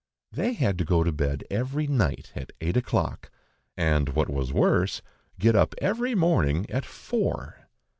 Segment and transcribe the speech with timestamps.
[0.31, 3.29] They had to go to bed every night at eight o'clock,
[3.77, 5.03] and what was worse,
[5.37, 7.67] get up every morning at four.